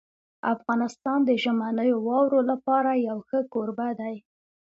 [0.53, 4.15] افغانستان د ژمنیو واورو لپاره یو ښه کوربه دی.